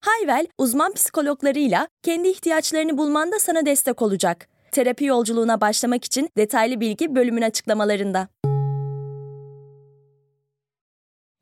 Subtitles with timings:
[0.00, 4.48] Hayvel, uzman psikologlarıyla kendi ihtiyaçlarını bulmanda sana destek olacak.
[4.72, 8.28] Terapi yolculuğuna başlamak için detaylı bilgi bölümün açıklamalarında.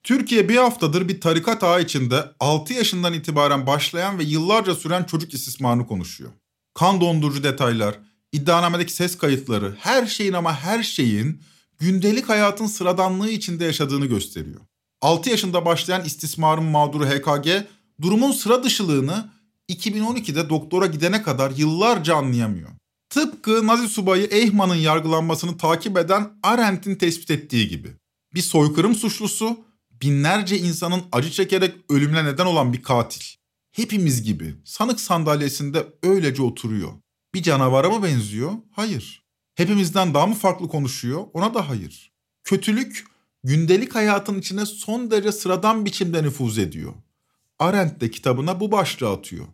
[0.02, 5.34] Türkiye bir haftadır bir tarikat ağı içinde 6 yaşından itibaren başlayan ve yıllarca süren çocuk
[5.34, 6.30] istismarını konuşuyor.
[6.74, 7.98] Kan dondurucu detaylar,
[8.32, 11.42] iddianamedeki ses kayıtları, her şeyin ama her şeyin
[11.78, 14.60] gündelik hayatın sıradanlığı içinde yaşadığını gösteriyor.
[15.00, 17.48] 6 yaşında başlayan istismarın mağduru HKG,
[18.02, 19.30] durumun sıra dışılığını
[19.68, 22.70] 2012'de doktora gidene kadar yıllarca anlayamıyor.
[23.10, 27.96] Tıpkı Nazi subayı Eyhmann'ın yargılanmasını takip eden Arendt'in tespit ettiği gibi.
[28.34, 29.64] Bir soykırım suçlusu
[30.02, 33.24] binlerce insanın acı çekerek ölümüne neden olan bir katil.
[33.72, 36.92] Hepimiz gibi sanık sandalyesinde öylece oturuyor.
[37.34, 38.52] Bir canavara mı benziyor?
[38.72, 39.22] Hayır.
[39.54, 41.24] Hepimizden daha mı farklı konuşuyor?
[41.32, 42.12] Ona da hayır.
[42.44, 43.06] Kötülük
[43.44, 46.94] gündelik hayatın içine son derece sıradan biçimde nüfuz ediyor.
[47.58, 49.46] Arendt de kitabına bu başlığı atıyor.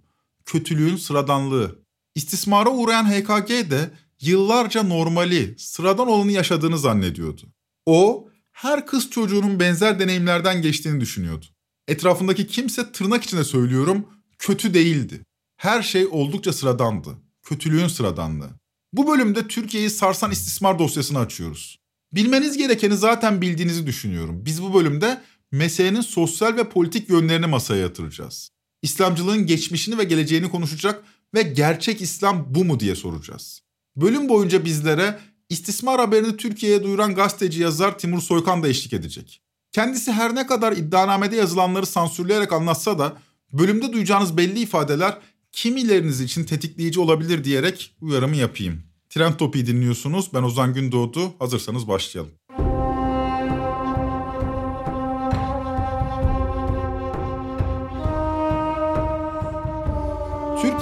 [0.44, 1.78] Kötülüğün sıradanlığı.
[2.14, 7.42] İstismara uğrayan HKG de yıllarca normali, sıradan olanı yaşadığını zannediyordu.
[7.86, 11.46] O her kız çocuğunun benzer deneyimlerden geçtiğini düşünüyordu.
[11.88, 14.06] Etrafındaki kimse tırnak içinde söylüyorum
[14.39, 15.20] kötü değildi.
[15.56, 17.08] Her şey oldukça sıradandı.
[17.42, 18.50] Kötülüğün sıradanlığı.
[18.92, 21.78] Bu bölümde Türkiye'yi sarsan istismar dosyasını açıyoruz.
[22.12, 24.42] Bilmeniz gerekeni zaten bildiğinizi düşünüyorum.
[24.44, 25.22] Biz bu bölümde
[25.55, 28.50] meselenin sosyal ve politik yönlerini masaya yatıracağız.
[28.83, 33.62] İslamcılığın geçmişini ve geleceğini konuşacak ve gerçek İslam bu mu diye soracağız.
[33.96, 39.40] Bölüm boyunca bizlere İstismar haberini Türkiye'ye duyuran gazeteci yazar Timur Soykan da eşlik edecek.
[39.73, 43.17] Kendisi her ne kadar iddianamede yazılanları sansürleyerek anlatsa da
[43.52, 45.18] bölümde duyacağınız belli ifadeler
[45.52, 48.83] kimileriniz için tetikleyici olabilir diyerek uyarımı yapayım.
[49.11, 50.30] Trend Topi'yi dinliyorsunuz.
[50.34, 51.34] Ben Ozan Gündoğdu.
[51.39, 52.33] Hazırsanız başlayalım.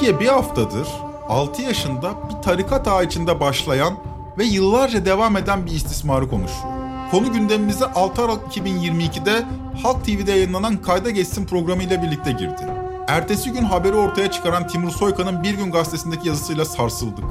[0.03, 0.89] Türkiye bir haftadır
[1.29, 3.95] 6 yaşında bir tarikat içinde başlayan
[4.39, 6.73] ve yıllarca devam eden bir istismarı konuşuyor.
[7.11, 9.45] Konu gündemimize 6 Aralık 2022'de
[9.83, 12.67] Halk TV'de yayınlanan Kayda Geçsin programı ile birlikte girdi.
[13.09, 17.25] Ertesi gün haberi ortaya çıkaran Timur Soykan'ın Bir Gün gazetesindeki yazısıyla sarsıldık.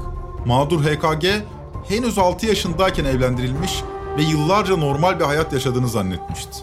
[0.46, 1.26] Mağdur HKG
[1.88, 3.82] henüz 6 yaşındayken evlendirilmiş
[4.18, 6.56] ve yıllarca normal bir hayat yaşadığını zannetmişti.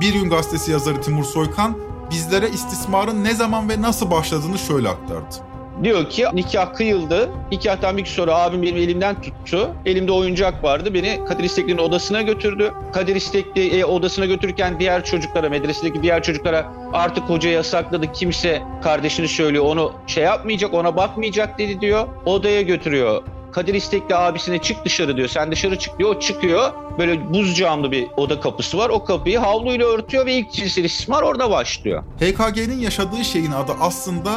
[0.00, 1.76] Bir Gün gazetesi yazarı Timur Soykan
[2.10, 5.49] bizlere istismarın ne zaman ve nasıl başladığını şöyle aktardı.
[5.82, 7.30] Diyor ki nikah kıyıldı.
[7.52, 9.70] Nikahtan bir sonra abim benim elimden tuttu.
[9.86, 10.94] Elimde oyuncak vardı.
[10.94, 12.72] Beni Kadir İstekli'nin odasına götürdü.
[12.92, 18.12] Kadir İstekli e, odasına götürürken diğer çocuklara, medresedeki diğer çocuklara artık hoca yasakladı.
[18.12, 22.08] Kimse kardeşini söylüyor onu şey yapmayacak, ona bakmayacak dedi diyor.
[22.26, 23.22] Odaya götürüyor.
[23.52, 25.28] Kadir İstekli abisine çık dışarı diyor.
[25.28, 26.16] Sen dışarı çık diyor.
[26.16, 26.72] O çıkıyor.
[26.98, 28.88] Böyle buz camlı bir oda kapısı var.
[28.88, 32.02] O kapıyı havluyla örtüyor ve ilk cinsel istismar orada başlıyor.
[32.20, 34.30] HKG'nin yaşadığı şeyin adı aslında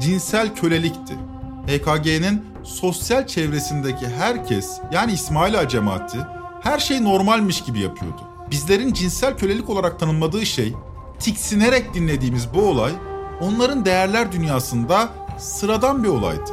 [0.00, 1.14] cinsel kölelikti.
[1.66, 6.18] HKG'nin sosyal çevresindeki herkes yani İsmail Ağa cemaati
[6.62, 8.20] her şey normalmiş gibi yapıyordu.
[8.50, 10.74] Bizlerin cinsel kölelik olarak tanımladığı şey,
[11.18, 12.92] tiksinerek dinlediğimiz bu olay
[13.40, 16.50] onların değerler dünyasında sıradan bir olaydı.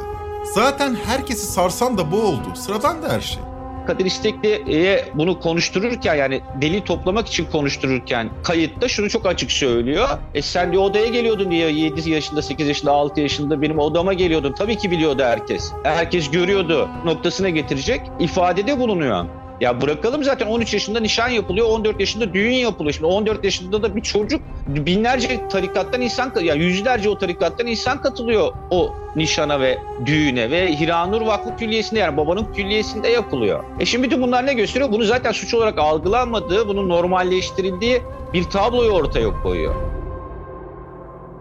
[0.54, 2.54] Zaten herkesi sarsan da bu oldu.
[2.54, 3.42] Sıradan da her şey.
[3.88, 10.08] Kadir İstekli'ye bunu konuştururken yani delil toplamak için konuştururken kayıtta şunu çok açık söylüyor.
[10.34, 14.54] E sen diyor odaya geliyordun diye 7 yaşında, 8 yaşında, 6 yaşında benim odama geliyordun.
[14.58, 15.72] Tabii ki biliyordu herkes.
[15.82, 19.24] Herkes görüyordu noktasına getirecek ifadede bulunuyor.
[19.60, 22.92] Ya bırakalım zaten 13 yaşında nişan yapılıyor, 14 yaşında düğün yapılıyor.
[22.92, 28.02] Şimdi 14 yaşında da bir çocuk binlerce tarikattan insan, ya yani yüzlerce o tarikattan insan
[28.02, 33.64] katılıyor o nişana ve düğüne ve Hiranur Vakfı Külliyesi'nde yani babanın külliyesinde yapılıyor.
[33.80, 34.92] E şimdi bütün bunlar ne gösteriyor?
[34.92, 39.74] Bunu zaten suç olarak algılanmadığı, bunun normalleştirildiği bir tabloyu ortaya koyuyor.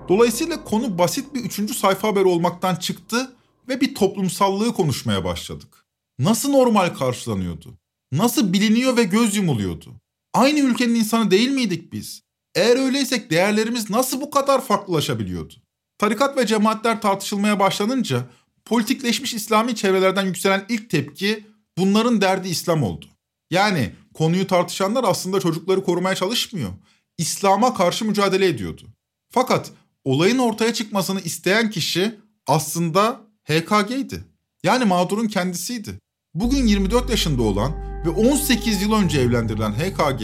[0.10, 3.32] Dolayısıyla konu basit bir üçüncü sayfa haberi olmaktan çıktı
[3.70, 5.86] ve bir toplumsallığı konuşmaya başladık.
[6.20, 7.78] Nasıl normal karşılanıyordu?
[8.12, 9.96] Nasıl biliniyor ve göz yumuluyordu?
[10.34, 12.22] Aynı ülkenin insanı değil miydik biz?
[12.56, 15.54] Eğer öyleysek değerlerimiz nasıl bu kadar farklılaşabiliyordu?
[15.98, 18.24] Tarikat ve cemaatler tartışılmaya başlanınca
[18.66, 21.46] politikleşmiş İslami çevrelerden yükselen ilk tepki
[21.78, 23.06] bunların derdi İslam oldu.
[23.52, 26.70] Yani konuyu tartışanlar aslında çocukları korumaya çalışmıyor.
[27.18, 28.82] İslam'a karşı mücadele ediyordu.
[29.30, 29.72] Fakat
[30.04, 32.16] olayın ortaya çıkmasını isteyen kişi
[32.48, 34.24] aslında HKG'ydi.
[34.64, 36.00] Yani mağdurun kendisiydi.
[36.34, 40.22] Bugün 24 yaşında olan ve 18 yıl önce evlendirilen HKG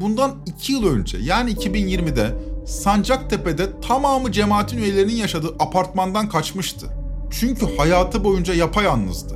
[0.00, 2.30] bundan 2 yıl önce yani 2020'de
[2.66, 6.86] Sancaktepe'de tamamı cemaatin üyelerinin yaşadığı apartmandan kaçmıştı.
[7.30, 9.34] Çünkü hayatı boyunca yapayalnızdı.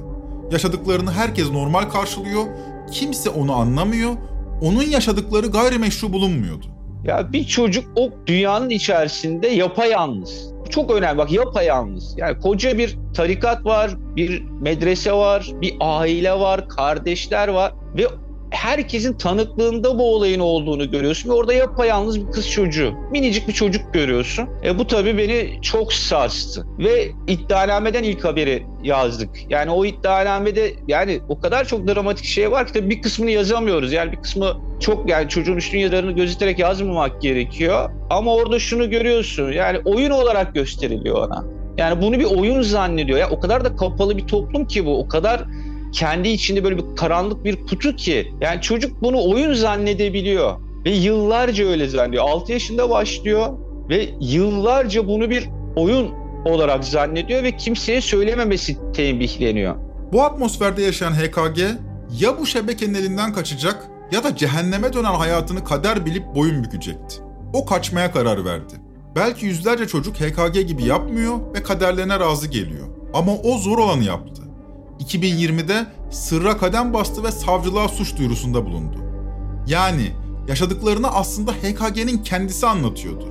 [0.50, 2.44] Yaşadıklarını herkes normal karşılıyor,
[2.92, 4.12] kimse onu anlamıyor,
[4.62, 6.66] onun yaşadıkları gayrimeşru bulunmuyordu.
[7.04, 10.52] Ya bir çocuk o dünyanın içerisinde yapayalnız.
[10.70, 12.14] Çok önemli bak yapayalnız.
[12.16, 18.06] Yani koca bir tarikat var, bir medrese var, bir aile var, kardeşler var ve
[18.50, 22.92] herkesin tanıklığında bu olayın olduğunu görüyorsun ve orada yapayalnız bir kız çocuğu.
[23.12, 24.48] Minicik bir çocuk görüyorsun.
[24.64, 26.66] E bu tabii beni çok sarstı.
[26.78, 29.30] Ve iddianameden ilk haberi yazdık.
[29.50, 33.92] Yani o iddianamede yani o kadar çok dramatik şey var ki bir kısmını yazamıyoruz.
[33.92, 37.90] Yani bir kısmı çok yani çocuğun üstün yazarını gözeterek yazmamak gerekiyor.
[38.10, 39.52] Ama orada şunu görüyorsun.
[39.52, 41.44] Yani oyun olarak gösteriliyor ona.
[41.76, 43.18] Yani bunu bir oyun zannediyor.
[43.18, 44.98] Ya o kadar da kapalı bir toplum ki bu.
[44.98, 45.44] O kadar
[45.92, 51.68] kendi içinde böyle bir karanlık bir kutu ki yani çocuk bunu oyun zannedebiliyor ve yıllarca
[51.68, 52.24] öyle zannediyor.
[52.28, 53.46] 6 yaşında başlıyor
[53.88, 56.10] ve yıllarca bunu bir oyun
[56.44, 59.76] olarak zannediyor ve kimseye söylememesi tembihleniyor.
[60.12, 61.60] Bu atmosferde yaşayan HKG
[62.20, 67.16] ya bu şebekenin elinden kaçacak ya da cehenneme dönen hayatını kader bilip boyun bükecekti.
[67.52, 68.74] O kaçmaya karar verdi.
[69.16, 72.86] Belki yüzlerce çocuk HKG gibi yapmıyor ve kaderlerine razı geliyor.
[73.14, 74.42] Ama o zor olanı yaptı.
[75.00, 78.96] 2020'de sırra kadem bastı ve savcılığa suç duyurusunda bulundu.
[79.66, 80.12] Yani
[80.48, 83.24] yaşadıklarını aslında HKG'nin kendisi anlatıyordu.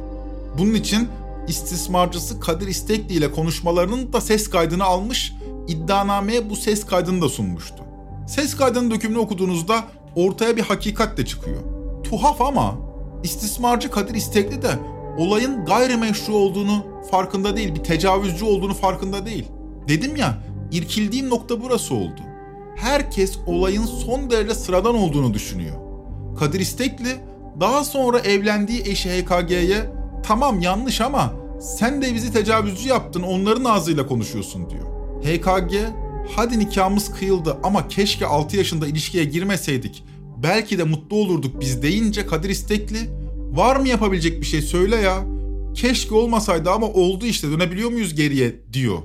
[0.58, 1.08] Bunun için
[1.48, 5.34] istismarcısı Kadir İstekli ile konuşmalarının da ses kaydını almış,
[5.68, 7.84] iddianameye bu ses kaydını da sunmuştu.
[8.28, 9.84] Ses kaydının dökümünü okuduğunuzda
[10.16, 11.62] ortaya bir hakikat de çıkıyor.
[12.04, 12.76] Tuhaf ama
[13.24, 14.72] istismarcı Kadir İstekli de
[15.18, 19.46] olayın gayrimeşru olduğunu farkında değil, bir tecavüzcü olduğunu farkında değil.
[19.88, 20.38] Dedim ya,
[20.72, 22.22] irkildiğim nokta burası oldu.
[22.76, 25.76] Herkes olayın son derece sıradan olduğunu düşünüyor.
[26.40, 27.16] Kadir İstekli
[27.60, 29.90] daha sonra evlendiği eşi HKG'ye
[30.24, 34.86] tamam yanlış ama sen de bizi tecavüzcü yaptın onların ağzıyla konuşuyorsun diyor.
[35.24, 35.74] HKG
[36.36, 40.04] hadi nikahımız kıyıldı ama keşke 6 yaşında ilişkiye girmeseydik
[40.44, 42.98] belki de mutlu olurduk biz deyince Kadir İstekli
[43.52, 45.24] var mı yapabilecek bir şey söyle ya
[45.74, 48.98] keşke olmasaydı ama oldu işte dönebiliyor muyuz geriye diyor.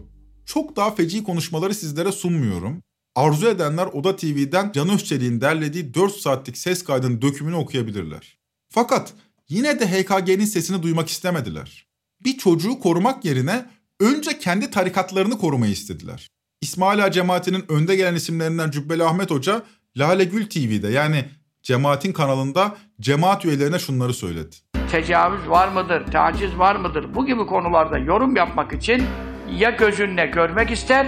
[0.47, 2.83] Çok daha feci konuşmaları sizlere sunmuyorum.
[3.15, 8.39] Arzu edenler Oda TV'den Can Özçelik'in derlediği 4 saatlik ses kaydının dökümünü okuyabilirler.
[8.69, 9.13] Fakat
[9.49, 11.87] yine de HKG'nin sesini duymak istemediler.
[12.25, 13.67] Bir çocuğu korumak yerine
[14.01, 16.29] önce kendi tarikatlarını korumayı istediler.
[16.61, 19.63] İsmaila cemaatinin önde gelen isimlerinden Cübbeli Ahmet Hoca
[19.97, 21.25] Lale Gül TV'de yani
[21.63, 24.57] cemaatin kanalında cemaat üyelerine şunları söyledi.
[24.91, 27.15] Tecavüz var mıdır, taciz var mıdır?
[27.15, 29.03] Bu gibi konularda yorum yapmak için
[29.51, 31.07] ya gözünle görmek ister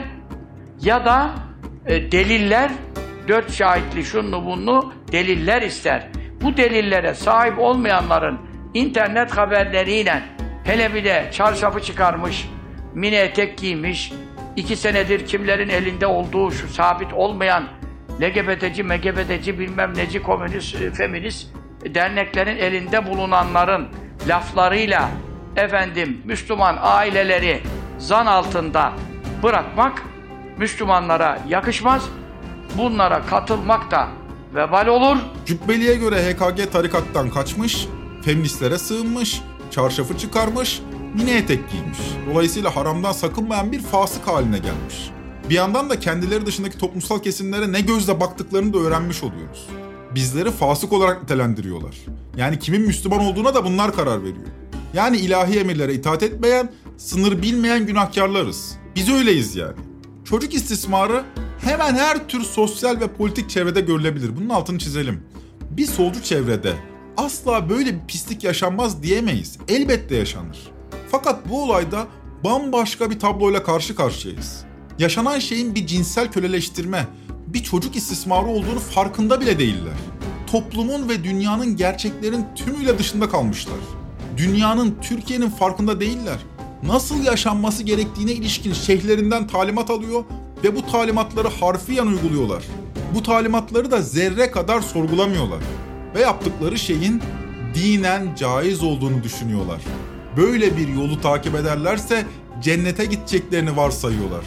[0.80, 1.30] ya da
[1.86, 2.70] e, deliller,
[3.28, 6.08] dört şahitli şunlu bunlu deliller ister.
[6.42, 8.38] Bu delillere sahip olmayanların
[8.74, 10.22] internet haberleriyle
[10.64, 12.48] hele bir de çarşafı çıkarmış,
[12.94, 14.12] mini etek giymiş,
[14.56, 17.64] iki senedir kimlerin elinde olduğu şu sabit olmayan
[18.20, 21.48] LGBT'ci, MGBT'ci bilmem neci komünist, e, feminist
[21.94, 23.88] derneklerin elinde bulunanların
[24.28, 25.10] laflarıyla
[25.56, 27.60] efendim Müslüman aileleri
[27.98, 28.92] zan altında
[29.42, 30.02] bırakmak
[30.58, 32.02] Müslümanlara yakışmaz.
[32.78, 34.08] Bunlara katılmak da
[34.54, 35.16] vebal olur.
[35.46, 37.88] Cübbeli'ye göre HKG tarikattan kaçmış,
[38.22, 40.82] feministlere sığınmış, çarşafı çıkarmış,
[41.14, 41.98] mini etek giymiş.
[42.30, 45.10] Dolayısıyla haramdan sakınmayan bir fasık haline gelmiş.
[45.50, 49.66] Bir yandan da kendileri dışındaki toplumsal kesimlere ne gözle baktıklarını da öğrenmiş oluyoruz.
[50.14, 51.96] Bizleri fasık olarak nitelendiriyorlar.
[52.36, 54.46] Yani kimin Müslüman olduğuna da bunlar karar veriyor.
[54.94, 58.76] Yani ilahi emirlere itaat etmeyen, sınır bilmeyen günahkarlarız.
[58.96, 59.76] Biz öyleyiz yani.
[60.24, 61.24] Çocuk istismarı
[61.64, 64.36] hemen her tür sosyal ve politik çevrede görülebilir.
[64.36, 65.22] Bunun altını çizelim.
[65.70, 66.74] Bir solcu çevrede
[67.16, 69.58] asla böyle bir pislik yaşanmaz diyemeyiz.
[69.68, 70.58] Elbette yaşanır.
[71.10, 72.06] Fakat bu olayda
[72.44, 74.64] bambaşka bir tabloyla karşı karşıyayız.
[74.98, 77.06] Yaşanan şeyin bir cinsel köleleştirme,
[77.46, 79.94] bir çocuk istismarı olduğunu farkında bile değiller.
[80.46, 83.78] Toplumun ve dünyanın gerçeklerin tümüyle dışında kalmışlar.
[84.36, 86.38] Dünyanın, Türkiye'nin farkında değiller.
[86.86, 90.24] Nasıl yaşanması gerektiğine ilişkin şeyhlerinden talimat alıyor
[90.64, 92.62] ve bu talimatları harfiyen uyguluyorlar.
[93.14, 95.58] Bu talimatları da zerre kadar sorgulamıyorlar.
[96.14, 97.22] Ve yaptıkları şeyin
[97.74, 99.80] dinen caiz olduğunu düşünüyorlar.
[100.36, 102.24] Böyle bir yolu takip ederlerse
[102.62, 104.44] cennete gideceklerini varsayıyorlar.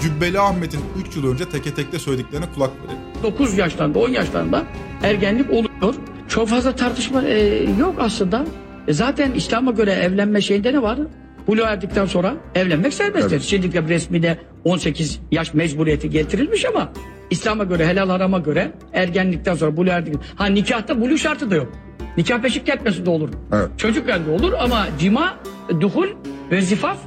[0.00, 3.00] Cübbeli Ahmet'in 3 yıl önce teke tekte söylediklerine kulak verelim.
[3.22, 4.64] 9 yaşlarında, 10 yaşlarında
[5.02, 5.94] ergenlik oluyor.
[6.28, 8.44] Çok fazla tartışma e, yok aslında.
[8.88, 10.98] E zaten İslam'a göre evlenme şeyinde ne var?
[11.46, 13.40] Buluğa erdikten sonra evlenmek serbesttir.
[13.40, 16.92] Şimdi resmi de 18 yaş mecburiyeti getirilmiş ama
[17.30, 20.14] İslam'a göre, helal harama göre ergenlikten sonra buluğa erdik.
[20.36, 21.72] Ha nikahta buluğ şartı da yok.
[22.16, 23.28] Nikah beşik kertmesi de olur.
[23.52, 23.68] Evet.
[23.76, 25.38] Çocuk elde olur ama cima,
[25.80, 26.08] duhul
[26.50, 26.98] ve zifaf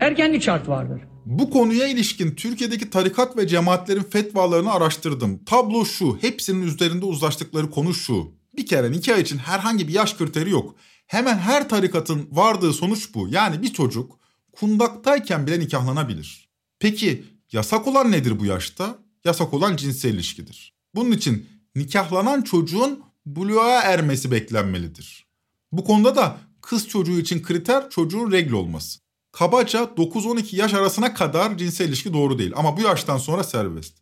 [0.00, 1.00] ergenlik şartı vardır.
[1.26, 5.44] Bu konuya ilişkin Türkiye'deki tarikat ve cemaatlerin fetvalarını araştırdım.
[5.44, 8.32] Tablo şu, hepsinin üzerinde uzlaştıkları konu şu.
[8.56, 10.74] Bir kere nikah için herhangi bir yaş kriteri yok.
[11.14, 13.28] Hemen her tarikatın vardığı sonuç bu.
[13.28, 14.18] Yani bir çocuk
[14.52, 16.48] kundaktayken bile nikahlanabilir.
[16.78, 18.98] Peki yasak olan nedir bu yaşta?
[19.24, 20.74] Yasak olan cinsel ilişkidir.
[20.94, 25.26] Bunun için nikahlanan çocuğun buluğa ermesi beklenmelidir.
[25.72, 29.00] Bu konuda da kız çocuğu için kriter çocuğun regl olması.
[29.32, 33.94] Kabaca 9-12 yaş arasına kadar cinsel ilişki doğru değil ama bu yaştan sonra serbest.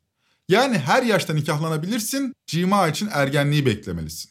[0.49, 4.31] Yani her yaşta nikahlanabilirsin, cima için ergenliği beklemelisin.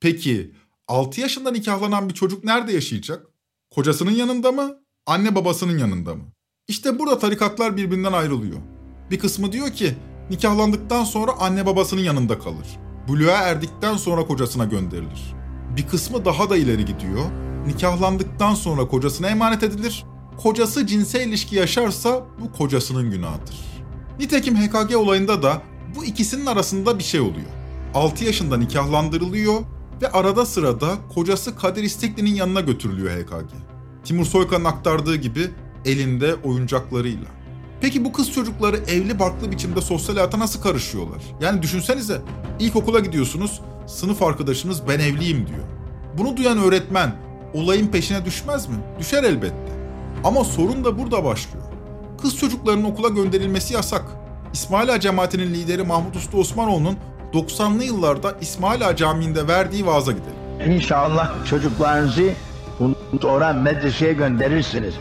[0.00, 0.52] Peki
[0.92, 3.26] 6 yaşında nikahlanan bir çocuk nerede yaşayacak?
[3.70, 4.76] Kocasının yanında mı?
[5.06, 6.22] Anne babasının yanında mı?
[6.68, 8.58] İşte burada tarikatlar birbirinden ayrılıyor.
[9.10, 9.94] Bir kısmı diyor ki
[10.30, 12.66] nikahlandıktan sonra anne babasının yanında kalır.
[13.08, 15.34] Buluğa erdikten sonra kocasına gönderilir.
[15.76, 17.24] Bir kısmı daha da ileri gidiyor.
[17.66, 20.04] Nikahlandıktan sonra kocasına emanet edilir.
[20.42, 23.56] Kocası cinsel ilişki yaşarsa bu kocasının günahıdır.
[24.18, 25.62] Nitekim HKG olayında da
[25.96, 27.50] bu ikisinin arasında bir şey oluyor.
[27.94, 29.62] 6 yaşında nikahlandırılıyor
[30.02, 33.50] ve arada sırada kocası Kadir İstekli'nin yanına götürülüyor HKG.
[34.04, 35.50] Timur Soykan'ın aktardığı gibi
[35.84, 37.26] elinde oyuncaklarıyla.
[37.80, 41.22] Peki bu kız çocukları evli barklı biçimde sosyal hayata nasıl karışıyorlar?
[41.40, 42.22] Yani düşünsenize
[42.60, 45.64] ilkokula gidiyorsunuz, sınıf arkadaşınız ben evliyim diyor.
[46.18, 47.14] Bunu duyan öğretmen
[47.54, 48.74] olayın peşine düşmez mi?
[48.98, 49.72] Düşer elbette.
[50.24, 51.64] Ama sorun da burada başlıyor.
[52.22, 54.04] Kız çocuklarının okula gönderilmesi yasak.
[54.52, 56.96] İsmaila cemaatinin lideri Mahmut Usta Osmanoğlu'nun
[57.32, 60.72] 90'lı yıllarda İsmaila Camii'nde verdiği vaaza gidelim.
[60.74, 62.30] İnşallah çocuklarınızı
[63.22, 64.94] sonra medreseye gönderirsiniz.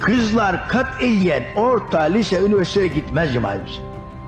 [0.00, 3.78] Kızlar katiyen orta, lise, üniversiteye gitmez cemaatimiz.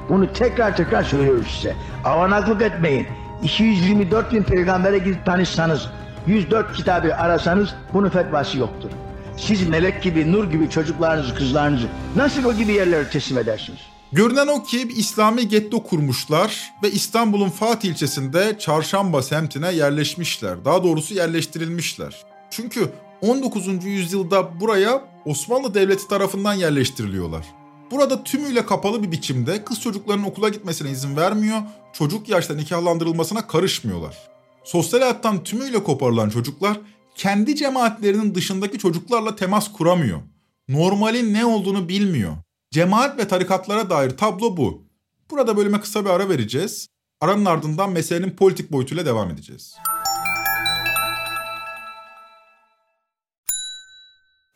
[0.09, 1.75] Bunu tekrar tekrar söylüyoruz size.
[2.05, 3.07] Avanaklık etmeyin.
[3.43, 5.89] 224 bin peygambere gidip tanışsanız,
[6.27, 8.91] 104 kitabı arasanız bunun fetvası yoktur.
[9.37, 11.87] Siz melek gibi, nur gibi çocuklarınızı, kızlarınızı
[12.17, 13.81] nasıl o gibi yerlere teslim edersiniz?
[14.13, 20.65] Görünen o ki bir İslami getto kurmuşlar ve İstanbul'un Fatih ilçesinde Çarşamba semtine yerleşmişler.
[20.65, 22.25] Daha doğrusu yerleştirilmişler.
[22.51, 23.85] Çünkü 19.
[23.85, 27.47] yüzyılda buraya Osmanlı Devleti tarafından yerleştiriliyorlar.
[27.91, 31.59] Burada tümüyle kapalı bir biçimde kız çocuklarının okula gitmesine izin vermiyor,
[31.93, 34.17] çocuk yaşta nikahlandırılmasına karışmıyorlar.
[34.65, 36.81] Sosyal hayattan tümüyle koparılan çocuklar
[37.15, 40.19] kendi cemaatlerinin dışındaki çocuklarla temas kuramıyor.
[40.69, 42.33] Normalin ne olduğunu bilmiyor.
[42.73, 44.87] Cemaat ve tarikatlara dair tablo bu.
[45.31, 46.89] Burada bölüme kısa bir ara vereceğiz.
[47.21, 49.75] Aranın ardından meselenin politik boyutuyla devam edeceğiz.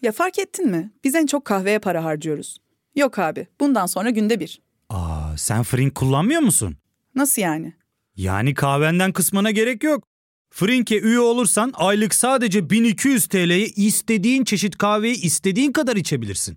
[0.03, 0.91] Ya fark ettin mi?
[1.05, 2.59] Biz en çok kahveye para harcıyoruz.
[2.95, 4.61] Yok abi, bundan sonra günde bir.
[4.89, 6.77] Aa, sen Frink kullanmıyor musun?
[7.15, 7.75] Nasıl yani?
[8.17, 10.05] Yani kahvenden kısmına gerek yok.
[10.51, 16.57] Frink'e üye olursan aylık sadece 1200 TL'ye istediğin çeşit kahveyi istediğin kadar içebilirsin.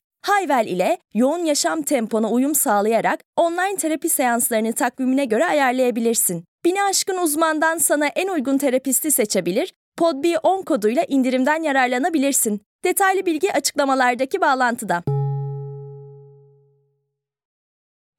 [0.21, 6.45] Hayvel ile yoğun yaşam tempona uyum sağlayarak online terapi seanslarını takvimine göre ayarlayabilirsin.
[6.65, 12.61] Bini aşkın uzmandan sana en uygun terapisti seçebilir, podb10 koduyla indirimden yararlanabilirsin.
[12.83, 15.03] Detaylı bilgi açıklamalardaki bağlantıda.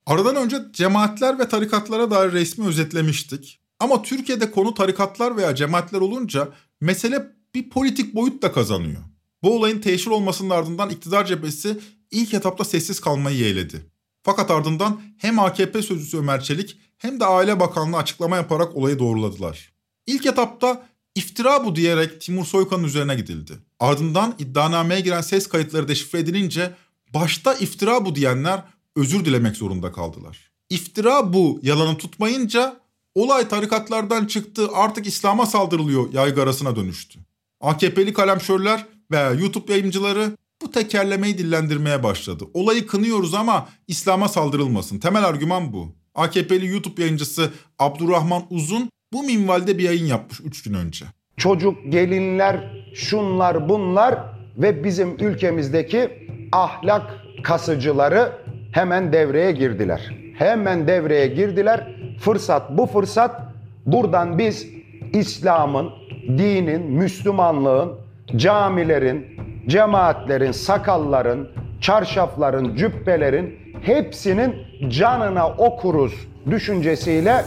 [0.06, 3.60] Aradan önce cemaatler ve tarikatlara dair resmi özetlemiştik.
[3.80, 6.48] Ama Türkiye'de konu tarikatlar veya cemaatler olunca
[6.80, 7.22] mesele
[7.54, 9.11] bir politik boyut da kazanıyor.
[9.42, 11.80] Bu olayın teşhir olmasının ardından iktidar cephesi
[12.10, 13.86] ilk etapta sessiz kalmayı yeğledi.
[14.22, 19.72] Fakat ardından hem AKP sözcüsü Ömer Çelik hem de Aile Bakanlığı açıklama yaparak olayı doğruladılar.
[20.06, 23.52] İlk etapta iftira bu diyerek Timur Soykan'ın üzerine gidildi.
[23.80, 26.74] Ardından iddianameye giren ses kayıtları deşifre edilince
[27.14, 28.62] başta iftira bu diyenler
[28.96, 30.52] özür dilemek zorunda kaldılar.
[30.70, 32.80] İftira bu yalanı tutmayınca
[33.14, 37.18] olay tarikatlardan çıktı artık İslam'a saldırılıyor yaygarasına dönüştü.
[37.60, 42.44] AKP'li kalemşörler veya YouTube yayıncıları bu tekerlemeyi dillendirmeye başladı.
[42.54, 44.98] Olayı kınıyoruz ama İslam'a saldırılmasın.
[44.98, 45.94] Temel argüman bu.
[46.14, 51.04] AKP'li YouTube yayıncısı Abdurrahman Uzun bu minvalde bir yayın yapmış 3 gün önce.
[51.36, 54.18] Çocuk, gelinler, şunlar bunlar
[54.58, 57.02] ve bizim ülkemizdeki ahlak
[57.42, 58.32] kasıcıları
[58.72, 60.14] hemen devreye girdiler.
[60.38, 61.96] Hemen devreye girdiler.
[62.20, 63.42] Fırsat bu fırsat.
[63.86, 64.66] Buradan biz
[65.12, 65.90] İslam'ın,
[66.28, 68.01] dinin, Müslümanlığın,
[68.36, 69.26] camilerin,
[69.66, 71.48] cemaatlerin, sakalların,
[71.80, 74.54] çarşafların, cübbelerin hepsinin
[74.88, 76.12] canına okuruz
[76.50, 77.44] düşüncesiyle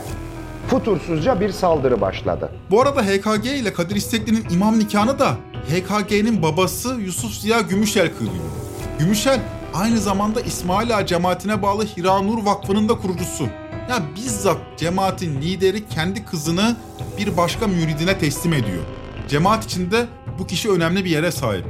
[0.68, 2.50] futursuzca bir saldırı başladı.
[2.72, 5.32] Bu arada HKG ile Kadir İstekli'nin imam nikahını da
[5.70, 8.44] HKG'nin babası Yusuf Ziya Gümüşel kılıyor.
[9.00, 9.40] Gümüşel
[9.74, 13.44] aynı zamanda İsmail Ağa cemaatine bağlı Hiranur Vakfı'nın da kurucusu.
[13.90, 16.76] Ya bizzat cemaatin lideri kendi kızını
[17.18, 18.84] bir başka müridine teslim ediyor.
[19.28, 20.06] Cemaat içinde
[20.40, 21.66] bu kişi önemli bir yere sahip.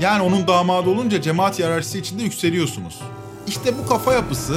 [0.00, 3.00] Yani onun damadı olunca cemaat hiyerarşisi içinde yükseliyorsunuz.
[3.46, 4.54] İşte bu kafa yapısı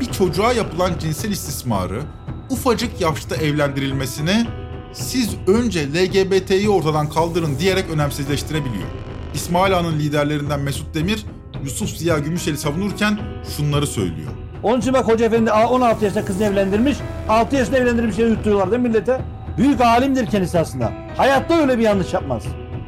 [0.00, 2.02] bir çocuğa yapılan cinsel istismarı,
[2.50, 4.46] ufacık yaşta evlendirilmesini
[4.92, 8.88] siz önce LGBT'yi ortadan kaldırın diyerek önemsizleştirebiliyor.
[9.34, 11.26] İsmail Ağa'nın liderlerinden Mesut Demir,
[11.64, 13.18] Yusuf Ziya Gümüşel'i savunurken
[13.56, 14.30] şunları söylüyor.
[14.62, 16.96] Onun için bak Hoca Efendi 16 yaşında kızını evlendirmiş.
[17.28, 19.20] 6 yaşında evlendirmiş yutturuyorlar değil mi millete?
[19.58, 20.92] Büyük alimdir kendisi aslında.
[21.16, 22.42] Hayatta öyle bir yanlış yapmaz.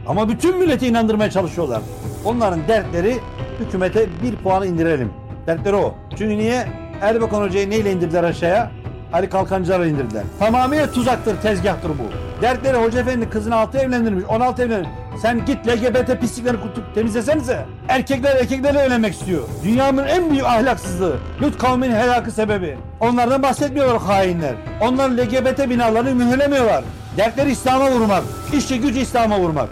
[0.07, 1.81] Ama bütün milleti inandırmaya çalışıyorlar.
[2.25, 3.19] Onların dertleri
[3.61, 5.13] hükümete bir puanı indirelim.
[5.47, 5.95] Dertleri o.
[6.11, 6.67] Çünkü niye?
[7.01, 8.71] Erbakan Hoca'yı neyle indirdiler aşağıya?
[9.13, 10.23] Ali Kalkancılar'la indirdiler.
[10.39, 12.43] Tamamıyla tuzaktır, tezgahtır bu.
[12.43, 14.91] Dertleri Hoca Efendi kızını 6 evlendirmiş, 16 evlendirmiş.
[15.23, 17.65] Sen git LGBT pisliklerini kutup temizlesenize.
[17.89, 19.43] Erkekler erkeklerle evlenmek istiyor.
[19.65, 21.17] Dünyanın en büyük ahlaksızlığı.
[21.43, 22.79] Lut kavminin helakı sebebi.
[23.01, 24.55] Onlardan bahsetmiyorlar hainler.
[24.81, 26.85] Onların LGBT binalarını mühürlemiyorlar.
[27.17, 28.23] Dertleri İslam'a vurmak.
[28.53, 29.69] İşçi gücü İslam'a vurmak.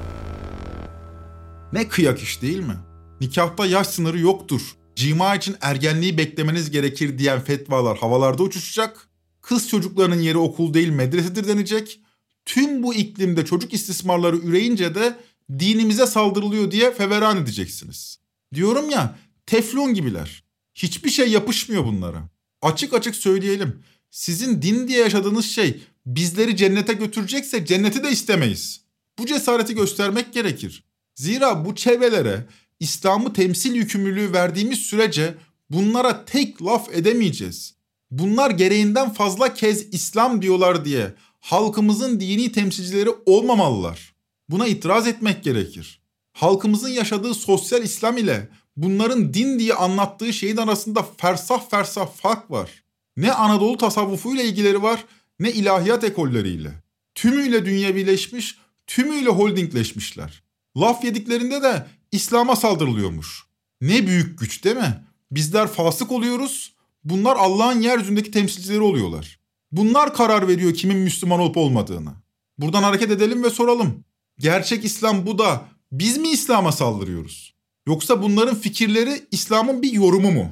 [1.73, 2.77] Ne kıyak iş değil mi?
[3.21, 4.77] Nikahta yaş sınırı yoktur.
[4.97, 9.09] Cima için ergenliği beklemeniz gerekir diyen fetvalar havalarda uçuşacak.
[9.41, 12.01] Kız çocuklarının yeri okul değil medresedir denecek.
[12.45, 15.17] Tüm bu iklimde çocuk istismarları üreyince de
[15.59, 18.19] dinimize saldırılıyor diye feveran edeceksiniz.
[18.55, 20.45] Diyorum ya teflon gibiler.
[20.75, 22.29] Hiçbir şey yapışmıyor bunlara.
[22.63, 23.83] Açık açık söyleyelim.
[24.11, 28.81] Sizin din diye yaşadığınız şey bizleri cennete götürecekse cenneti de istemeyiz.
[29.19, 30.88] Bu cesareti göstermek gerekir.
[31.19, 32.47] Zira bu çevrelere
[32.81, 35.35] İslam'ı temsil yükümlülüğü verdiğimiz sürece
[35.71, 37.75] bunlara tek laf edemeyeceğiz.
[38.11, 44.15] Bunlar gereğinden fazla kez İslam diyorlar diye halkımızın dini temsilcileri olmamalılar.
[44.49, 46.01] Buna itiraz etmek gerekir.
[46.33, 52.71] Halkımızın yaşadığı sosyal İslam ile bunların din diye anlattığı şeyin arasında fersah fersah fark var.
[53.17, 55.05] Ne Anadolu tasavvufuyla ilgileri var
[55.41, 56.73] ne ilahiyat ekolleriyle.
[57.15, 60.48] Tümüyle dünyevileşmiş, tümüyle holdingleşmişler.
[60.77, 63.45] Laf yediklerinde de İslam'a saldırılıyormuş.
[63.81, 65.05] Ne büyük güç değil mi?
[65.31, 69.39] Bizler fasık oluyoruz, bunlar Allah'ın yeryüzündeki temsilcileri oluyorlar.
[69.73, 72.11] Bunlar karar veriyor kimin Müslüman olup olmadığını.
[72.59, 74.05] Buradan hareket edelim ve soralım.
[74.39, 77.55] Gerçek İslam bu da biz mi İslam'a saldırıyoruz?
[77.87, 80.51] Yoksa bunların fikirleri İslam'ın bir yorumu mu?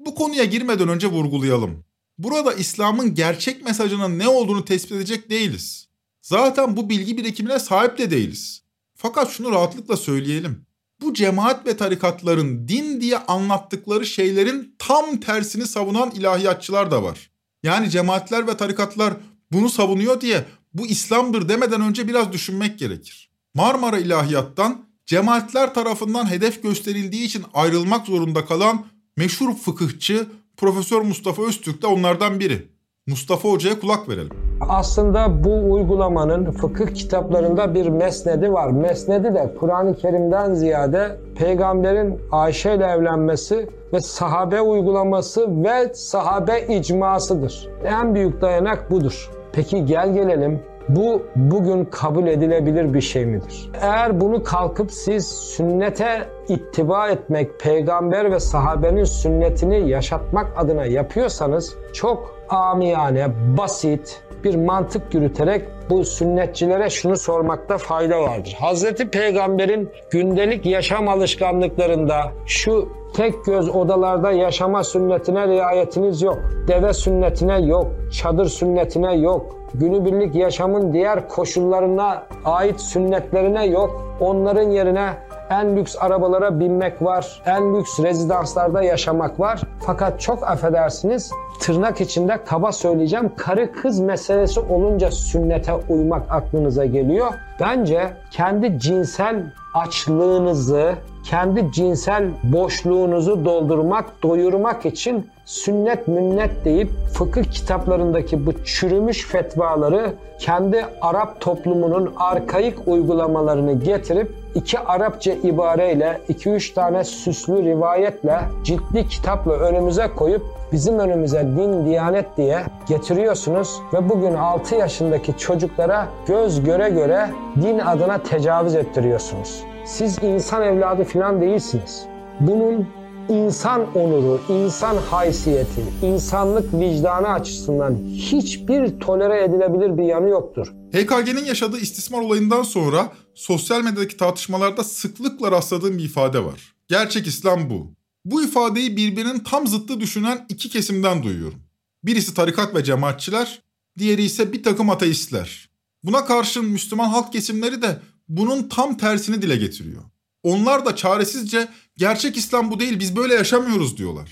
[0.00, 1.84] Bu konuya girmeden önce vurgulayalım.
[2.18, 5.88] Burada İslam'ın gerçek mesajının ne olduğunu tespit edecek değiliz.
[6.22, 8.62] Zaten bu bilgi birikimine sahip de değiliz.
[8.96, 10.66] Fakat şunu rahatlıkla söyleyelim.
[11.00, 17.30] Bu cemaat ve tarikatların din diye anlattıkları şeylerin tam tersini savunan ilahiyatçılar da var.
[17.62, 19.14] Yani cemaatler ve tarikatlar
[19.52, 23.30] bunu savunuyor diye bu İslam'dır demeden önce biraz düşünmek gerekir.
[23.54, 31.82] Marmara ilahiyattan cemaatler tarafından hedef gösterildiği için ayrılmak zorunda kalan meşhur fıkıhçı Profesör Mustafa Öztürk
[31.82, 32.68] de onlardan biri.
[33.08, 34.30] Mustafa Hoca'ya kulak verelim.
[34.68, 38.70] Aslında bu uygulamanın fıkıh kitaplarında bir mesnedi var.
[38.70, 47.68] Mesnedi de Kur'an-ı Kerim'den ziyade peygamberin Ayşe ile evlenmesi ve sahabe uygulaması ve sahabe icmasıdır.
[47.84, 49.30] En büyük dayanak budur.
[49.52, 53.70] Peki gel gelelim bu bugün kabul edilebilir bir şey midir?
[53.80, 62.36] Eğer bunu kalkıp siz sünnete ittiba etmek, peygamber ve sahabenin sünnetini yaşatmak adına yapıyorsanız çok
[62.48, 68.56] amiyane, basit bir mantık yürüterek bu sünnetçilere şunu sormakta fayda vardır.
[68.60, 76.38] Hazreti Peygamber'in gündelik yaşam alışkanlıklarında şu tek göz odalarda yaşama sünnetine riayetiniz yok.
[76.68, 77.86] Deve sünnetine yok.
[78.12, 79.56] Çadır sünnetine yok.
[79.74, 84.16] Günübirlik yaşamın diğer koşullarına ait sünnetlerine yok.
[84.20, 85.08] Onların yerine
[85.50, 89.60] en lüks arabalara binmek var, en lüks rezidanslarda yaşamak var.
[89.86, 97.32] Fakat çok affedersiniz tırnak içinde kaba söyleyeceğim karı kız meselesi olunca sünnete uymak aklınıza geliyor.
[97.60, 99.42] Bence kendi cinsel
[99.74, 110.12] açlığınızı, kendi cinsel boşluğunuzu doldurmak, doyurmak için sünnet münnet deyip fıkıh kitaplarındaki bu çürümüş fetvaları
[110.38, 119.08] kendi Arap toplumunun arkaik uygulamalarını getirip iki Arapça ibareyle, iki üç tane süslü rivayetle, ciddi
[119.08, 126.64] kitapla önümüze koyup bizim önümüze din, diyanet diye getiriyorsunuz ve bugün 6 yaşındaki çocuklara göz
[126.64, 127.30] göre göre
[127.62, 129.64] din adına tecavüz ettiriyorsunuz.
[129.84, 132.06] Siz insan evladı falan değilsiniz.
[132.40, 132.88] Bunun
[133.28, 140.66] insan onuru, insan haysiyeti, insanlık vicdanı açısından hiçbir tolere edilebilir bir yanı yoktur.
[140.92, 146.74] HKG'nin yaşadığı istismar olayından sonra sosyal medyadaki tartışmalarda sıklıkla rastladığım bir ifade var.
[146.88, 147.92] Gerçek İslam bu.
[148.24, 151.58] Bu ifadeyi birbirinin tam zıttı düşünen iki kesimden duyuyorum.
[152.04, 153.62] Birisi tarikat ve cemaatçiler,
[153.98, 155.70] diğeri ise bir takım ateistler.
[156.04, 160.02] Buna karşın Müslüman halk kesimleri de bunun tam tersini dile getiriyor.
[160.46, 164.30] Onlar da çaresizce gerçek İslam bu değil biz böyle yaşamıyoruz diyorlar.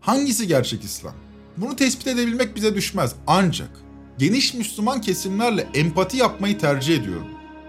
[0.00, 1.14] Hangisi gerçek İslam?
[1.56, 3.68] Bunu tespit edebilmek bize düşmez ancak
[4.18, 7.26] geniş Müslüman kesimlerle empati yapmayı tercih ediyorum.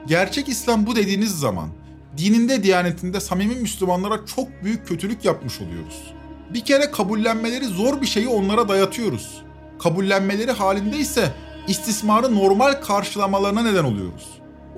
[0.08, 1.70] Gerçek İslam bu dediğiniz zaman
[2.18, 6.14] dininde diyanetinde samimi Müslümanlara çok büyük kötülük yapmış oluyoruz.
[6.54, 9.42] Bir kere kabullenmeleri zor bir şeyi onlara dayatıyoruz.
[9.80, 11.34] Kabullenmeleri halinde ise
[11.68, 14.28] istismarı normal karşılamalarına neden oluyoruz.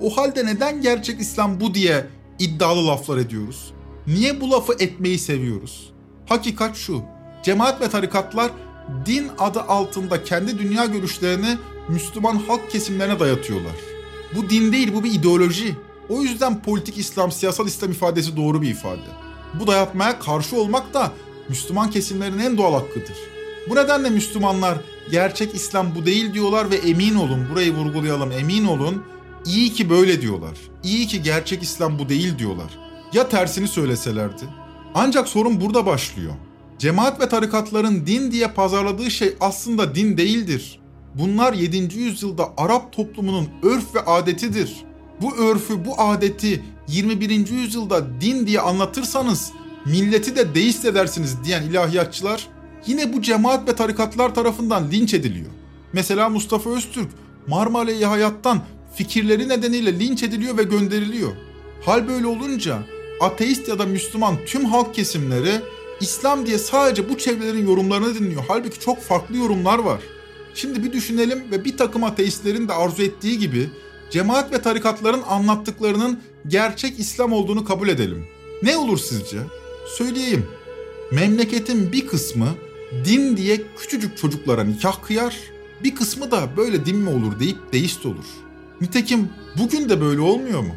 [0.00, 2.06] O halde neden gerçek İslam bu diye
[2.40, 3.72] iddialı laflar ediyoruz?
[4.06, 5.92] Niye bu lafı etmeyi seviyoruz?
[6.26, 7.02] Hakikat şu.
[7.42, 8.50] Cemaat ve tarikatlar
[9.06, 13.72] din adı altında kendi dünya görüşlerini Müslüman halk kesimlerine dayatıyorlar.
[14.36, 15.76] Bu din değil, bu bir ideoloji.
[16.08, 19.00] O yüzden politik İslam, siyasal İslam ifadesi doğru bir ifade.
[19.60, 21.12] Bu dayatmaya karşı olmak da
[21.48, 23.16] Müslüman kesimlerin en doğal hakkıdır.
[23.70, 24.78] Bu nedenle Müslümanlar
[25.10, 29.02] gerçek İslam bu değil diyorlar ve emin olun, burayı vurgulayalım, emin olun.
[29.46, 30.58] İyi ki böyle diyorlar.
[30.82, 32.78] İyi ki gerçek İslam bu değil diyorlar.
[33.12, 34.44] Ya tersini söyleselerdi?
[34.94, 36.32] Ancak sorun burada başlıyor.
[36.78, 40.80] Cemaat ve tarikatların din diye pazarladığı şey aslında din değildir.
[41.14, 41.98] Bunlar 7.
[41.98, 44.84] yüzyılda Arap toplumunun örf ve adetidir.
[45.20, 47.30] Bu örfü, bu adeti 21.
[47.48, 49.52] yüzyılda din diye anlatırsanız
[49.86, 52.48] milleti de deist edersiniz diyen ilahiyatçılar
[52.86, 55.50] yine bu cemaat ve tarikatlar tarafından linç ediliyor.
[55.92, 57.08] Mesela Mustafa Öztürk
[57.46, 58.60] Marmara Hayat'tan
[58.94, 61.32] fikirleri nedeniyle linç ediliyor ve gönderiliyor.
[61.84, 62.78] Hal böyle olunca
[63.20, 65.52] ateist ya da Müslüman tüm halk kesimleri
[66.00, 68.44] İslam diye sadece bu çevrelerin yorumlarını dinliyor.
[68.48, 70.00] Halbuki çok farklı yorumlar var.
[70.54, 73.70] Şimdi bir düşünelim ve bir takım ateistlerin de arzu ettiği gibi
[74.10, 78.26] cemaat ve tarikatların anlattıklarının gerçek İslam olduğunu kabul edelim.
[78.62, 79.38] Ne olur sizce?
[79.98, 80.46] Söyleyeyim.
[81.12, 82.48] Memleketin bir kısmı
[83.04, 85.36] din diye küçücük çocuklara nikah kıyar,
[85.84, 88.24] bir kısmı da böyle din mi olur deyip deist olur.
[88.80, 90.74] Nitekim bugün de böyle olmuyor mu?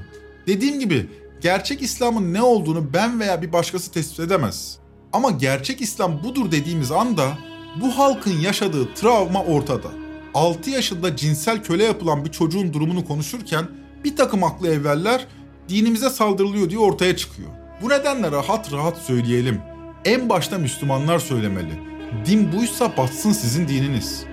[0.48, 1.10] Dediğim gibi
[1.42, 4.78] gerçek İslam'ın ne olduğunu ben veya bir başkası tespit edemez.
[5.13, 7.38] Ama gerçek İslam budur dediğimiz anda
[7.82, 9.88] bu halkın yaşadığı travma ortada.
[10.34, 13.66] 6 yaşında cinsel köle yapılan bir çocuğun durumunu konuşurken
[14.04, 15.28] bir takım aklı evveller
[15.70, 17.50] dinimize saldırılıyor diye ortaya çıkıyor.
[17.82, 19.62] Bu nedenle rahat rahat söyleyelim.
[20.06, 21.80] En başta Müslümanlar söylemeli.
[22.26, 24.26] Din buysa batsın sizin dininiz.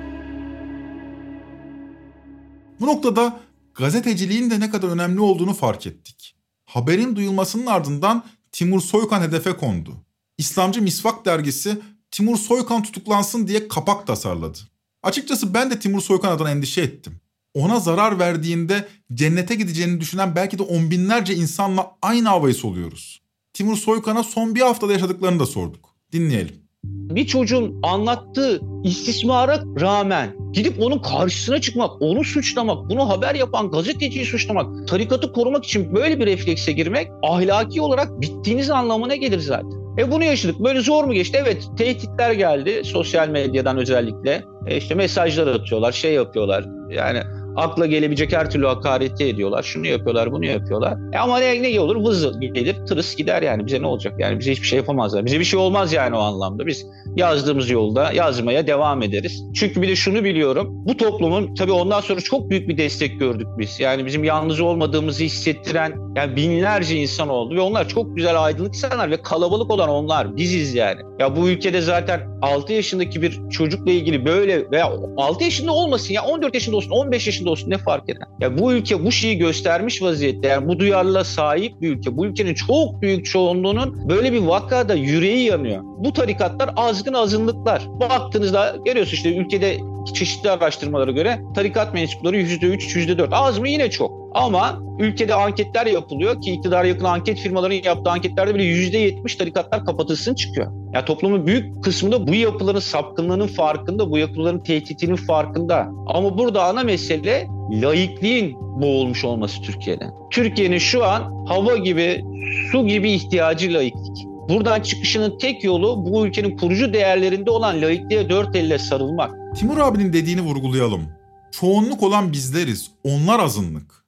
[2.81, 3.41] Bu noktada
[3.81, 6.35] gazeteciliğin de ne kadar önemli olduğunu fark ettik.
[6.65, 9.97] Haberin duyulmasının ardından Timur Soykan hedefe kondu.
[10.39, 14.59] İslamcı Misvak dergisi Timur Soykan tutuklansın diye kapak tasarladı.
[15.03, 17.21] Açıkçası ben de Timur Soykan adına endişe ettim.
[17.55, 23.21] Ona zarar verdiğinde cennete gideceğini düşünen belki de on binlerce insanla aynı havayı soluyoruz.
[23.53, 25.95] Timur Soykan'a son bir haftada yaşadıklarını da sorduk.
[26.13, 26.70] Dinleyelim.
[26.85, 34.25] Bir çocuğun anlattığı istismara rağmen gidip onun karşısına çıkmak, onu suçlamak, bunu haber yapan gazeteciyi
[34.25, 39.81] suçlamak, tarikatı korumak için böyle bir reflekse girmek ahlaki olarak bittiğiniz anlamına gelir zaten.
[39.99, 40.61] E bunu yaşadık.
[40.61, 41.39] Böyle zor mu geçti?
[41.41, 44.45] Evet tehditler geldi sosyal medyadan özellikle.
[44.67, 46.65] E işte mesajlar atıyorlar, şey yapıyorlar.
[46.91, 47.23] Yani
[47.57, 49.63] akla gelebilecek her türlü hakareti ediyorlar.
[49.63, 50.99] Şunu yapıyorlar, bunu yapıyorlar.
[51.13, 51.97] E ama ne, ne olur?
[51.97, 53.67] Vız gelir, tırıs gider yani.
[53.67, 54.15] Bize ne olacak?
[54.19, 55.25] Yani bize hiçbir şey yapamazlar.
[55.27, 56.67] Bize bir şey olmaz yani o anlamda.
[56.67, 56.87] Biz
[57.17, 59.45] yazdığımız yolda yazmaya devam ederiz.
[59.55, 60.69] Çünkü bir de şunu biliyorum.
[60.71, 63.81] Bu toplumun tabii ondan sonra çok büyük bir destek gördük biz.
[63.81, 69.11] Yani bizim yalnız olmadığımızı hissettiren yani binlerce insan oldu ve onlar çok güzel aydınlık insanlar
[69.11, 71.01] ve kalabalık olan onlar biziz yani.
[71.19, 76.25] Ya bu ülkede zaten 6 yaşındaki bir çocukla ilgili böyle veya 6 yaşında olmasın ya
[76.25, 78.23] 14 yaşında olsun 15 yaşında olsun ne fark eder?
[78.41, 80.49] Ya bu ülke bu şeyi göstermiş vaziyette.
[80.49, 82.17] Yani bu duyarlılığa sahip bir ülke.
[82.17, 85.83] Bu ülkenin çok büyük çoğunluğunun böyle bir vakada yüreği yanıyor.
[85.83, 87.83] Bu tarikatlar azgın azınlıklar.
[88.01, 89.79] Baktığınızda görüyorsunuz işte ülkede
[90.15, 93.29] çeşitli araştırmalara göre tarikat mensupları %3, %4.
[93.33, 93.69] Az mı?
[93.69, 94.20] Yine çok.
[94.33, 100.35] Ama ülkede anketler yapılıyor ki iktidara yakın anket firmaların yaptığı anketlerde bile %70 tarikatlar kapatılsın
[100.35, 100.73] çıkıyor.
[100.95, 105.89] Yani toplumun büyük kısmında bu yapıların sapkınlığının farkında, bu yapıların tehditinin farkında.
[106.07, 110.05] Ama burada ana mesele laikliğin boğulmuş olması Türkiye'de.
[110.31, 112.25] Türkiye'nin şu an hava gibi,
[112.73, 114.27] su gibi ihtiyacı laiklik.
[114.49, 119.31] Buradan çıkışının tek yolu bu ülkenin kurucu değerlerinde olan laikliğe dört elle sarılmak.
[119.57, 121.03] Timur abinin dediğini vurgulayalım.
[121.51, 124.00] Çoğunluk olan bizleriz, onlar azınlık.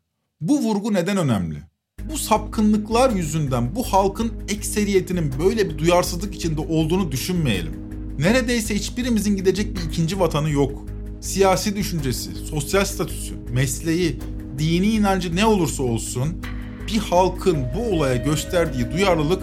[0.42, 1.56] Bu vurgu neden önemli?
[2.12, 7.72] Bu sapkınlıklar yüzünden bu halkın ekseriyetinin böyle bir duyarsızlık içinde olduğunu düşünmeyelim.
[8.18, 10.84] Neredeyse hiçbirimizin gidecek bir ikinci vatanı yok.
[11.20, 14.20] Siyasi düşüncesi, sosyal statüsü, mesleği,
[14.58, 16.28] dini inancı ne olursa olsun
[16.88, 19.42] bir halkın bu olaya gösterdiği duyarlılık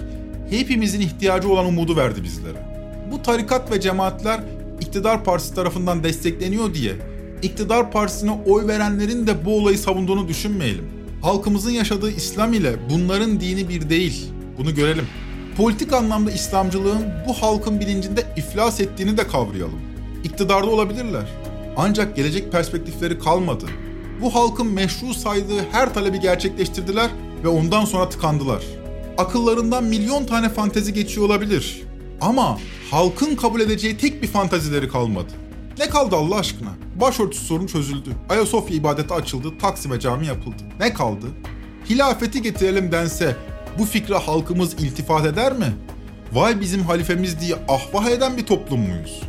[0.50, 2.66] hepimizin ihtiyacı olan umudu verdi bizlere.
[3.12, 4.44] Bu tarikat ve cemaatler
[4.82, 6.94] iktidar partisi tarafından destekleniyor diye
[7.41, 10.86] iktidar partisine oy verenlerin de bu olayı savunduğunu düşünmeyelim.
[11.21, 14.32] Halkımızın yaşadığı İslam ile bunların dini bir değil.
[14.58, 15.06] Bunu görelim.
[15.58, 19.80] Politik anlamda İslamcılığın bu halkın bilincinde iflas ettiğini de kavrayalım.
[20.23, 21.28] İktidarda olabilirler.
[21.78, 23.65] Ancak gelecek perspektifleri kalmadı.
[24.21, 27.10] Bu halkın meşru saydığı her talebi gerçekleştirdiler
[27.43, 28.63] ve ondan sonra tıkandılar.
[29.17, 31.82] Akıllarından milyon tane fantezi geçiyor olabilir.
[32.21, 32.58] Ama
[32.91, 35.32] halkın kabul edeceği tek bir fantazileri kalmadı.
[35.80, 36.69] Ne kaldı Allah aşkına?
[37.02, 38.10] Başörtüsü sorunu çözüldü.
[38.30, 40.64] Ayasofya ibadeti açıldı, Taksim'e cami yapıldı.
[40.80, 41.26] Ne kaldı?
[41.90, 43.36] Hilafeti getirelim dense
[43.80, 45.74] bu fikre halkımız iltifat eder mi?
[46.34, 49.22] Vay bizim halifemiz diye ahvah eden bir toplum muyuz?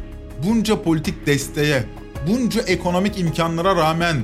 [0.46, 1.84] Bunca politik desteğe,
[2.28, 4.16] bunca ekonomik imkanlara rağmen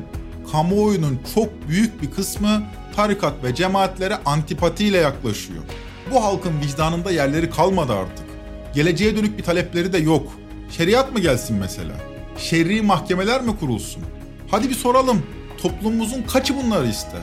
[0.52, 2.62] kamuoyunun çok büyük bir kısmı
[2.96, 5.62] tarikat ve cemaatlere antipatiyle yaklaşıyor.
[6.10, 8.26] Bu halkın vicdanında yerleri kalmadı artık.
[8.74, 10.32] Geleceğe dönük bir talepleri de yok.
[10.70, 12.15] Şeriat mı gelsin mesela?
[12.38, 14.02] Şerri mahkemeler mi kurulsun?
[14.50, 15.22] Hadi bir soralım.
[15.62, 17.22] Toplumumuzun kaçı bunları ister?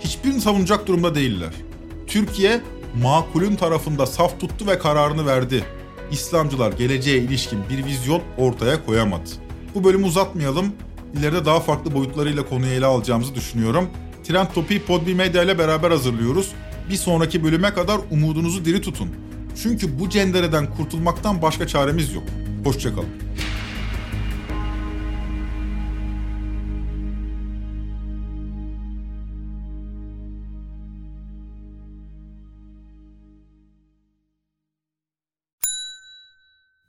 [0.00, 1.52] Hiçbirini savunacak durumda değiller.
[2.06, 2.60] Türkiye
[3.02, 5.64] makulün tarafında saf tuttu ve kararını verdi.
[6.10, 9.30] İslamcılar geleceğe ilişkin bir vizyon ortaya koyamadı.
[9.74, 10.72] Bu bölümü uzatmayalım.
[11.18, 13.88] İleride daha farklı boyutlarıyla konuyu ele alacağımızı düşünüyorum.
[14.24, 16.52] Trend Topi'yi Podbi Medya ile beraber hazırlıyoruz.
[16.90, 19.08] Bir sonraki bölüme kadar umudunuzu diri tutun.
[19.62, 22.24] Çünkü bu cendereden kurtulmaktan başka çaremiz yok.
[22.64, 23.08] Hoşçakalın.